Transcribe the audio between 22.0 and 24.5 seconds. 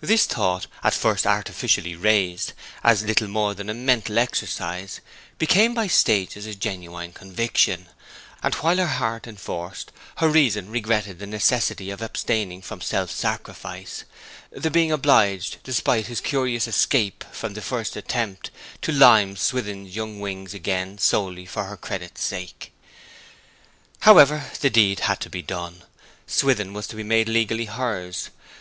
sake. However,